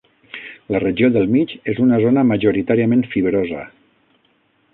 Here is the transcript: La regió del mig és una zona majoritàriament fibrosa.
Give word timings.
La 0.75 0.79
regió 0.83 1.09
del 1.17 1.29
mig 1.35 1.53
és 1.73 1.83
una 1.85 1.99
zona 2.07 2.25
majoritàriament 2.31 3.05
fibrosa. 3.13 3.63